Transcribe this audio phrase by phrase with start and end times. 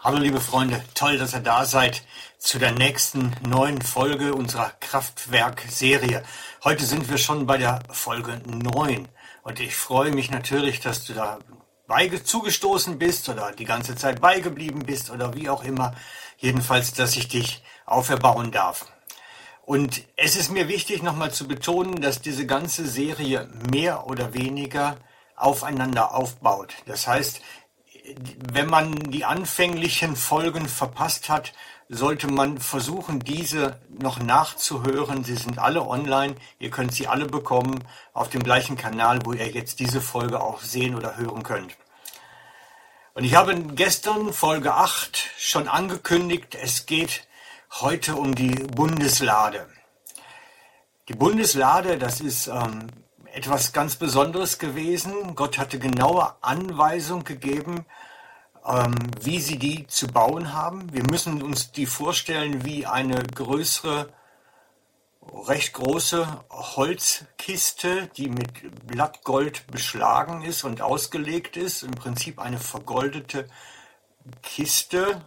[0.00, 2.04] Hallo liebe Freunde, toll, dass ihr da seid
[2.38, 6.22] zu der nächsten neuen Folge unserer Kraftwerk-Serie.
[6.62, 9.08] Heute sind wir schon bei der Folge 9
[9.42, 11.40] und ich freue mich natürlich, dass du da
[12.22, 15.96] zugestoßen bist oder die ganze Zeit beigeblieben bist oder wie auch immer.
[16.36, 18.86] Jedenfalls, dass ich dich auferbauen darf.
[19.66, 24.96] Und es ist mir wichtig, nochmal zu betonen, dass diese ganze Serie mehr oder weniger
[25.34, 26.74] aufeinander aufbaut.
[26.86, 27.40] Das heißt,
[28.52, 31.52] wenn man die anfänglichen Folgen verpasst hat,
[31.88, 35.24] sollte man versuchen, diese noch nachzuhören.
[35.24, 36.34] Sie sind alle online.
[36.58, 37.82] Ihr könnt sie alle bekommen
[38.12, 41.76] auf dem gleichen Kanal, wo ihr jetzt diese Folge auch sehen oder hören könnt.
[43.14, 47.26] Und ich habe gestern Folge 8 schon angekündigt, es geht
[47.80, 49.66] heute um die Bundeslade.
[51.08, 52.86] Die Bundeslade, das ist ähm,
[53.38, 55.36] etwas ganz Besonderes gewesen.
[55.36, 57.86] Gott hatte genaue Anweisung gegeben,
[58.66, 60.92] ähm, wie sie die zu bauen haben.
[60.92, 64.12] Wir müssen uns die vorstellen wie eine größere,
[65.46, 71.84] recht große Holzkiste, die mit Blattgold beschlagen ist und ausgelegt ist.
[71.84, 73.46] Im Prinzip eine vergoldete
[74.42, 75.22] Kiste,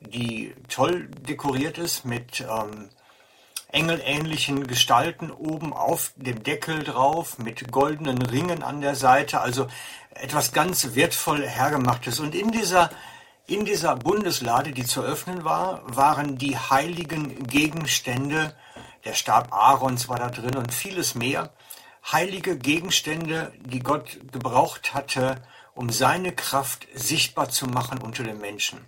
[0.00, 2.88] die toll dekoriert ist mit ähm,
[3.70, 9.66] engelähnlichen Gestalten oben auf dem Deckel drauf mit goldenen Ringen an der Seite, also
[10.10, 12.18] etwas ganz wertvoll hergemachtes.
[12.20, 12.90] Und in dieser,
[13.46, 18.54] in dieser Bundeslade, die zu öffnen war, waren die heiligen Gegenstände,
[19.04, 21.50] der Stab Aarons war da drin und vieles mehr,
[22.10, 25.42] heilige Gegenstände, die Gott gebraucht hatte,
[25.74, 28.80] um seine Kraft sichtbar zu machen unter den Menschen.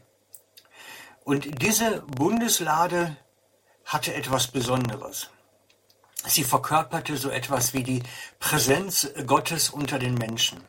[1.22, 3.16] Und diese Bundeslade
[3.84, 5.30] hatte etwas Besonderes.
[6.26, 8.02] Sie verkörperte so etwas wie die
[8.38, 10.62] Präsenz Gottes unter den Menschen.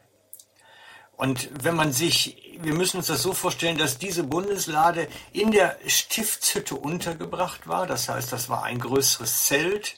[1.22, 5.78] Und wenn man sich, wir müssen uns das so vorstellen, dass diese Bundeslade in der
[5.86, 7.85] Stiftshütte untergebracht war.
[7.85, 9.97] Das heißt, das war ein größeres Zelt,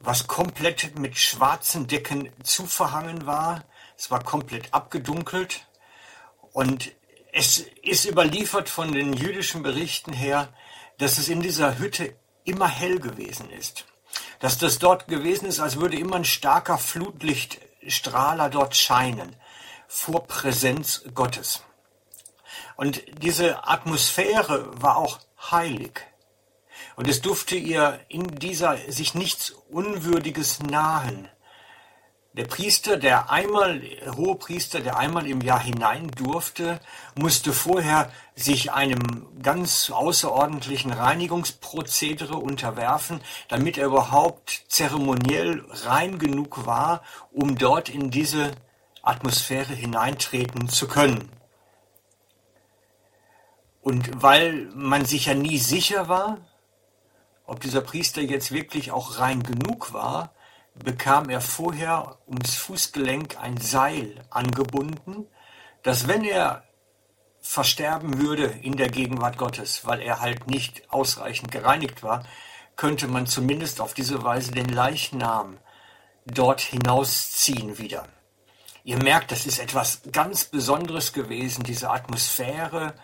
[0.00, 3.62] was komplett mit schwarzen Decken zuverhangen war.
[3.96, 5.66] Es war komplett abgedunkelt.
[6.52, 6.90] Und
[7.32, 10.52] es ist überliefert von den jüdischen Berichten her,
[10.98, 12.16] dass es in dieser Hütte
[12.50, 13.86] immer hell gewesen ist.
[14.40, 19.36] Dass das dort gewesen ist, als würde immer ein starker Flutlichtstrahler dort scheinen,
[19.86, 21.62] vor Präsenz Gottes.
[22.76, 26.00] Und diese Atmosphäre war auch heilig.
[26.96, 31.28] Und es durfte ihr in dieser sich nichts Unwürdiges nahen.
[32.34, 33.82] Der Priester, der einmal,
[34.16, 36.78] hohe Priester, der einmal im Jahr hinein durfte,
[37.16, 47.02] musste vorher sich einem ganz außerordentlichen Reinigungsprozedere unterwerfen, damit er überhaupt zeremoniell rein genug war,
[47.32, 48.52] um dort in diese
[49.02, 51.32] Atmosphäre hineintreten zu können.
[53.80, 56.38] Und weil man sich ja nie sicher war,
[57.44, 60.32] ob dieser Priester jetzt wirklich auch rein genug war,
[60.74, 65.26] bekam er vorher ums Fußgelenk ein Seil angebunden,
[65.82, 66.64] dass wenn er
[67.40, 72.24] versterben würde in der Gegenwart Gottes, weil er halt nicht ausreichend gereinigt war,
[72.76, 75.58] könnte man zumindest auf diese Weise den Leichnam
[76.26, 78.06] dort hinausziehen wieder.
[78.84, 82.94] Ihr merkt, das ist etwas ganz Besonderes gewesen, diese Atmosphäre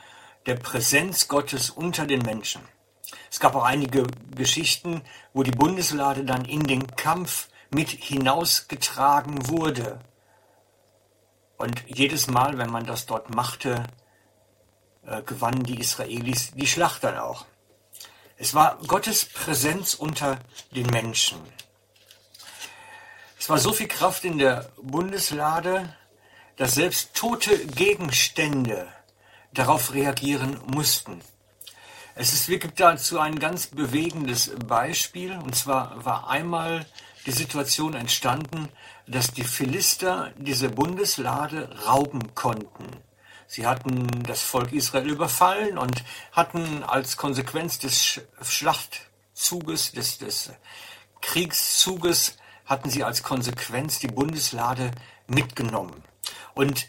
[0.47, 2.62] der Präsenz Gottes unter den Menschen.
[3.31, 5.03] Es gab auch einige Geschichten,
[5.34, 10.00] wo die Bundeslade dann in den Kampf mit hinausgetragen wurde.
[11.56, 13.84] Und jedes Mal, wenn man das dort machte,
[15.06, 17.47] äh, gewannen die Israelis die Schlacht dann auch.
[18.37, 20.38] Es war Gottes Präsenz unter
[20.72, 21.38] den Menschen.
[23.38, 25.94] Es war so viel Kraft in der Bundeslade,
[26.56, 28.88] dass selbst tote Gegenstände
[29.53, 31.21] darauf reagieren mussten.
[32.15, 36.87] Es ist, gibt dazu ein ganz bewegendes Beispiel, und zwar war einmal
[37.26, 38.69] die Situation entstanden,
[39.06, 42.86] dass die Philister diese Bundeslade rauben konnten.
[43.48, 50.51] Sie hatten das Volk Israel überfallen und hatten als Konsequenz des Schlachtzuges, des, des
[51.21, 54.91] Kriegszuges, hatten sie als Konsequenz die Bundeslade
[55.28, 56.03] mitgenommen.
[56.54, 56.89] Und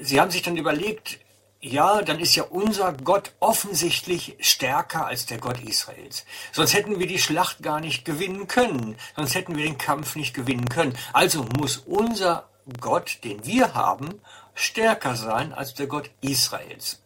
[0.00, 1.20] sie haben sich dann überlegt,
[1.60, 6.24] ja, dann ist ja unser Gott offensichtlich stärker als der Gott Israels.
[6.52, 8.96] Sonst hätten wir die Schlacht gar nicht gewinnen können.
[9.16, 10.96] Sonst hätten wir den Kampf nicht gewinnen können.
[11.12, 12.48] Also muss unser
[12.80, 14.20] Gott, den wir haben,
[14.54, 17.02] stärker sein als der Gott Israels.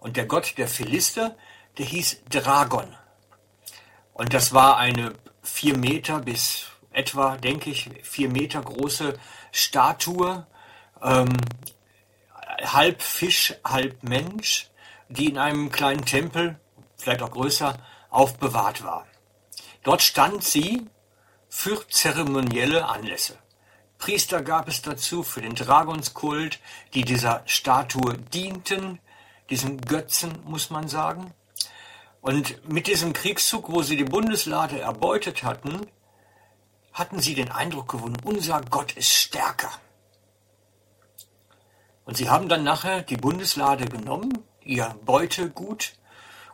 [0.00, 1.36] Und der Gott der Philister,
[1.76, 2.96] der hieß Dragon.
[4.12, 9.18] Und das war eine vier Meter bis etwa, denke ich, vier Meter große
[9.52, 10.46] Statue,
[11.02, 11.36] ähm,
[12.62, 14.70] halb Fisch, halb Mensch,
[15.08, 16.58] die in einem kleinen Tempel,
[16.96, 17.78] vielleicht auch größer,
[18.10, 19.06] aufbewahrt war.
[19.82, 20.86] Dort stand sie
[21.48, 23.38] für zeremonielle Anlässe.
[23.98, 26.60] Priester gab es dazu für den Dragonskult,
[26.94, 29.00] die dieser Statue dienten,
[29.50, 31.32] diesem Götzen, muss man sagen.
[32.20, 35.86] Und mit diesem Kriegszug, wo sie die Bundeslade erbeutet hatten,
[36.92, 39.70] hatten sie den Eindruck gewonnen, unser Gott ist stärker.
[42.08, 44.32] Und sie haben dann nachher die Bundeslade genommen,
[44.64, 45.92] ihr Beutegut,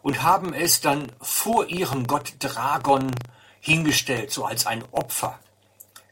[0.03, 3.15] und haben es dann vor ihrem Gott Dragon
[3.61, 5.39] hingestellt, so als ein Opfer.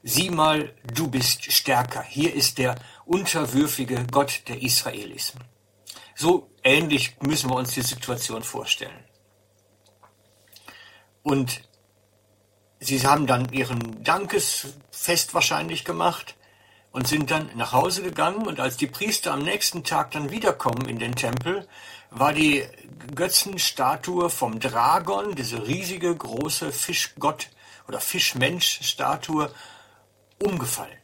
[0.04, 2.04] Sieh mal, du bist stärker.
[2.04, 5.32] Hier ist der unterwürfige Gott der Israelis.
[6.14, 9.04] So ähnlich müssen wir uns die Situation vorstellen.
[11.24, 11.62] Und
[12.78, 16.36] sie haben dann ihren Dankesfest wahrscheinlich gemacht
[16.92, 20.88] und sind dann nach Hause gegangen und als die Priester am nächsten Tag dann wiederkommen
[20.88, 21.66] in den Tempel,
[22.10, 22.64] war die
[23.14, 27.48] Götzenstatue vom Dragon, diese riesige große Fischgott
[27.88, 29.50] oder Fischmensch-Statue,
[30.38, 30.98] umgefallen.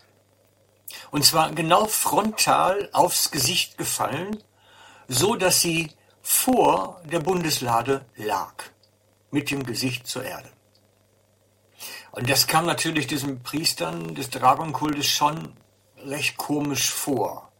[1.11, 4.43] Und zwar genau frontal aufs Gesicht gefallen,
[5.07, 8.53] so dass sie vor der Bundeslade lag,
[9.31, 10.51] mit dem Gesicht zur Erde.
[12.11, 15.55] Und das kam natürlich diesen Priestern des Dragonkultes schon
[16.05, 17.51] recht komisch vor.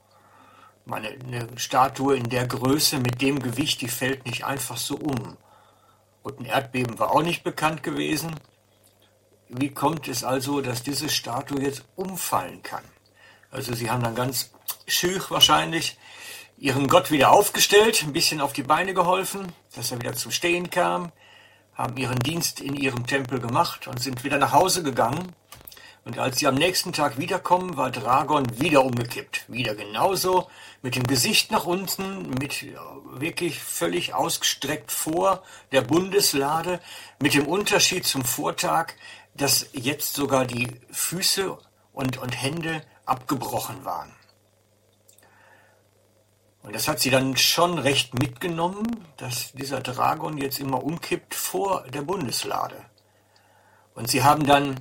[0.85, 5.37] Meine, eine Statue in der Größe mit dem Gewicht, die fällt nicht einfach so um.
[6.23, 8.35] Und ein Erdbeben war auch nicht bekannt gewesen.
[9.49, 12.85] Wie kommt es also, dass diese Statue jetzt umfallen kann?
[13.51, 14.51] Also sie haben dann ganz
[14.87, 15.99] schüch wahrscheinlich
[16.59, 20.71] ihren Gott wieder aufgestellt, ein bisschen auf die Beine geholfen, dass er wieder zum Stehen
[20.71, 21.13] kam,
[21.75, 25.33] haben ihren Dienst in ihrem Tempel gemacht und sind wieder nach Hause gegangen.
[26.09, 29.45] Und als sie am nächsten Tag wiederkommen, war Dragon wieder umgekippt.
[29.53, 30.49] Wieder genauso,
[30.81, 32.65] mit dem Gesicht nach unten, mit
[33.13, 36.81] wirklich völlig ausgestreckt vor der Bundeslade,
[37.21, 38.95] mit dem Unterschied zum Vortag,
[39.35, 41.59] dass jetzt sogar die Füße
[41.93, 44.11] und, und Hände abgebrochen waren.
[46.63, 51.85] Und das hat sie dann schon recht mitgenommen, dass dieser Dragon jetzt immer umkippt vor
[51.93, 52.83] der Bundeslade.
[53.95, 54.77] Und sie haben dann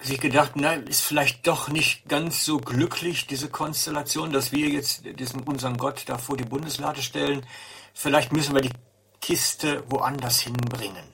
[0.00, 5.02] sich gedacht, na, ist vielleicht doch nicht ganz so glücklich, diese Konstellation, dass wir jetzt
[5.18, 7.44] diesen, unseren Gott da vor die Bundeslade stellen.
[7.92, 8.72] Vielleicht müssen wir die
[9.20, 11.04] Kiste woanders hinbringen.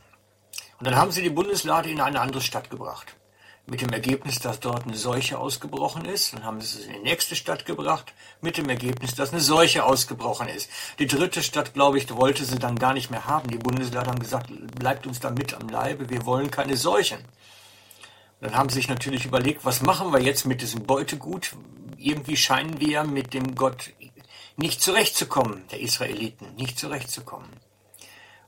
[0.79, 3.17] Und dann haben sie die Bundeslade in eine andere Stadt gebracht.
[3.69, 6.35] Mit dem Ergebnis, dass dort eine Seuche ausgebrochen ist.
[6.35, 8.12] Dann haben sie es in die nächste Stadt gebracht.
[8.41, 10.71] Mit dem Ergebnis, dass eine Seuche ausgebrochen ist.
[11.00, 13.50] Die dritte Stadt, glaube ich, wollte sie dann gar nicht mehr haben.
[13.50, 16.09] Die Bundeslade haben gesagt, bleibt uns da mit am Leibe.
[16.09, 17.19] Wir wollen keine Seuchen.
[18.41, 21.56] Dann haben sie sich natürlich überlegt, was machen wir jetzt mit diesem Beutegut?
[21.97, 23.93] Irgendwie scheinen wir mit dem Gott
[24.56, 27.49] nicht zurechtzukommen, der Israeliten, nicht zurechtzukommen.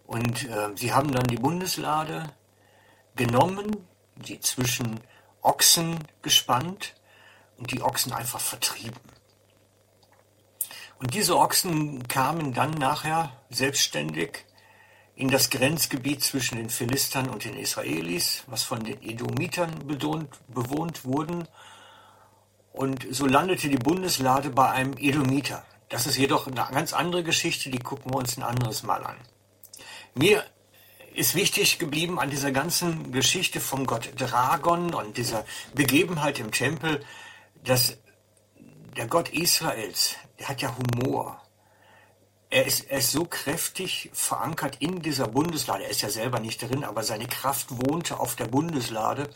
[0.06, 2.32] Und äh, sie haben dann die Bundeslade
[3.17, 3.88] genommen,
[4.25, 5.00] sie zwischen
[5.43, 6.94] Ochsen gespannt
[7.56, 9.00] und die Ochsen einfach vertrieben.
[10.99, 14.44] Und diese Ochsen kamen dann nachher selbstständig
[15.19, 21.49] in das Grenzgebiet zwischen den Philistern und den Israelis, was von den Edomitern bewohnt, wurden.
[22.73, 25.64] Und so landete die Bundeslade bei einem Edomiter.
[25.88, 29.16] Das ist jedoch eine ganz andere Geschichte, die gucken wir uns ein anderes Mal an.
[30.14, 30.45] Mir
[31.14, 37.04] ist wichtig geblieben an dieser ganzen Geschichte vom Gott Dragon und dieser Begebenheit im Tempel,
[37.64, 37.99] dass
[38.97, 41.42] der Gott Israels, der hat ja Humor
[42.50, 45.85] er ist, er ist so kräftig verankert in dieser Bundeslade.
[45.85, 49.28] Er ist ja selber nicht drin, aber seine Kraft wohnte auf der Bundeslade,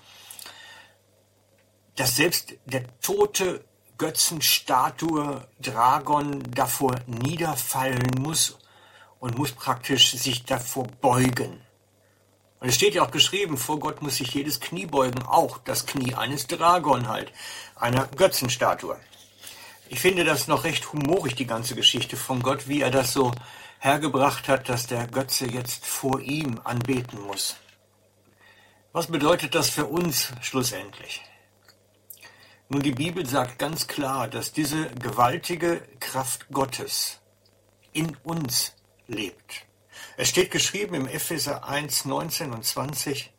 [1.96, 3.64] dass selbst der tote
[3.98, 8.58] Götzenstatue Dragon davor niederfallen muss
[9.20, 11.60] und muss praktisch sich davor beugen.
[12.60, 15.84] Und es steht ja auch geschrieben, vor Gott muss sich jedes Knie beugen, auch das
[15.84, 17.32] Knie eines Dragon halt,
[17.76, 18.96] einer Götzenstatue.
[19.92, 23.30] Ich finde das noch recht humorig, die ganze Geschichte von Gott, wie er das so
[23.78, 27.56] hergebracht hat, dass der Götze jetzt vor ihm anbeten muss.
[28.92, 31.20] Was bedeutet das für uns schlussendlich?
[32.70, 37.20] Nun, die Bibel sagt ganz klar, dass diese gewaltige Kraft Gottes
[37.92, 38.72] in uns
[39.08, 39.66] lebt.
[40.16, 43.30] Es steht geschrieben im Epheser 1, 19 und 20,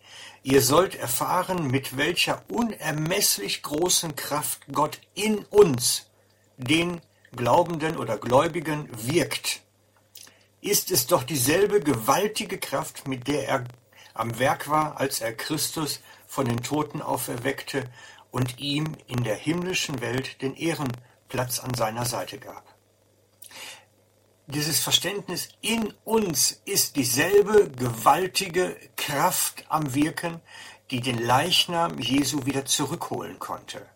[0.44, 6.12] ihr sollt erfahren, mit welcher unermesslich großen Kraft Gott in uns
[6.58, 7.02] den
[7.36, 9.62] Glaubenden oder Gläubigen wirkt,
[10.62, 13.64] ist es doch dieselbe gewaltige Kraft, mit der er
[14.14, 17.90] am Werk war, als er Christus von den Toten auferweckte
[18.32, 22.64] und ihm in der himmlischen Welt den Ehrenplatz an seiner Seite gab.
[24.48, 30.42] dieses Verständnis, in uns ist dieselbe gewaltige Kraft am Wirken,
[30.92, 33.93] die den Leichnam Jesu wieder zurückholen konnte.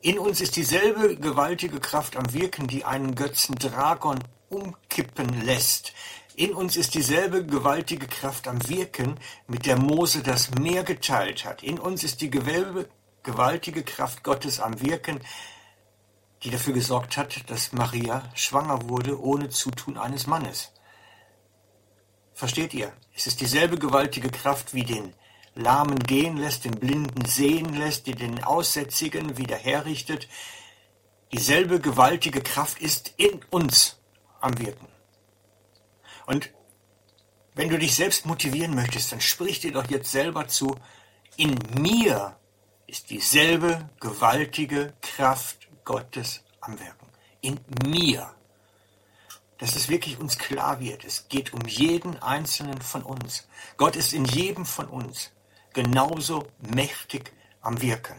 [0.00, 5.92] In uns ist dieselbe gewaltige Kraft am Wirken, die einen Götzen Dragon umkippen lässt.
[6.36, 11.62] In uns ist dieselbe gewaltige Kraft am Wirken, mit der Mose das Meer geteilt hat.
[11.62, 15.20] In uns ist die gewaltige Kraft Gottes am Wirken,
[16.42, 20.72] die dafür gesorgt hat, dass Maria schwanger wurde ohne Zutun eines Mannes.
[22.32, 22.92] Versteht ihr?
[23.14, 25.12] Es ist dieselbe gewaltige Kraft, wie den
[25.54, 30.28] Lahmen gehen lässt, den Blinden sehen lässt, die den Aussätzigen wieder herrichtet.
[31.32, 33.98] Dieselbe gewaltige Kraft ist in uns
[34.40, 34.86] am Wirken.
[36.26, 36.50] Und
[37.54, 40.76] wenn du dich selbst motivieren möchtest, dann sprich dir doch jetzt selber zu,
[41.36, 42.36] in mir
[42.86, 47.06] ist dieselbe gewaltige Kraft Gottes am Wirken.
[47.40, 48.34] In mir.
[49.58, 51.04] Dass es wirklich uns klar wird.
[51.04, 53.46] Es geht um jeden einzelnen von uns.
[53.76, 55.32] Gott ist in jedem von uns
[55.72, 58.16] genauso mächtig am Wirken.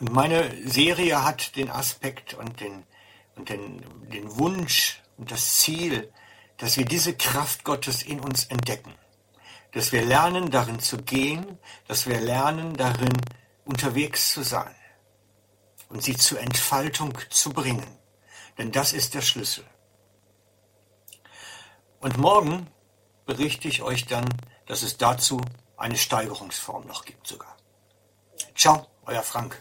[0.00, 2.84] Und meine Serie hat den Aspekt und den,
[3.36, 6.12] und den, den Wunsch und das Ziel,
[6.56, 8.94] dass wir diese Kraft Gottes in uns entdecken.
[9.72, 11.58] Dass wir lernen, darin zu gehen,
[11.88, 13.12] dass wir lernen, darin
[13.64, 14.74] unterwegs zu sein
[15.88, 17.86] und sie zur Entfaltung zu bringen.
[18.58, 19.64] Denn das ist der Schlüssel.
[22.00, 22.68] Und morgen
[23.26, 24.28] berichte ich euch dann,
[24.66, 25.40] dass es dazu
[25.76, 27.56] eine Steigerungsform noch gibt sogar.
[28.54, 29.60] Ciao, euer Frank.